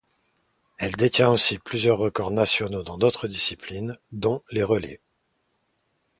Elle 0.79 0.93
détient 0.93 1.29
aussi 1.29 1.59
plusieurs 1.59 1.99
records 1.99 2.31
nationaux 2.31 2.81
dans 2.81 2.97
d'autres 2.97 3.27
disciplines, 3.27 3.95
dont 4.11 4.41
les 4.49 4.63
relais. 4.63 4.99